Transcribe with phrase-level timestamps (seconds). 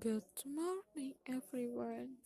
[0.00, 2.16] Good morning everyone.